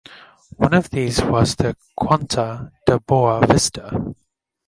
[0.57, 4.03] One of these was the "Quinta da Boa Vista".